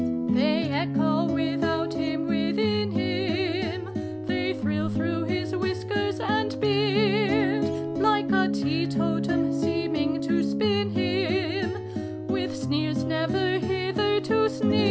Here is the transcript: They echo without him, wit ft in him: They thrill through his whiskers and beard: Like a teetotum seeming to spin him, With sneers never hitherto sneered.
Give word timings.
They 0.33 0.69
echo 0.71 1.25
without 1.25 1.93
him, 1.93 2.25
wit 2.27 2.55
ft 2.55 2.65
in 2.79 2.89
him: 2.91 3.81
They 4.25 4.55
thrill 4.55 4.89
through 4.89 5.25
his 5.25 5.55
whiskers 5.55 6.19
and 6.19 6.59
beard: 6.59 7.63
Like 8.09 8.25
a 8.43 8.47
teetotum 8.57 9.43
seeming 9.63 10.19
to 10.21 10.41
spin 10.51 10.89
him, 10.89 11.69
With 12.27 12.53
sneers 12.55 13.03
never 13.03 13.59
hitherto 13.59 14.49
sneered. 14.49 14.71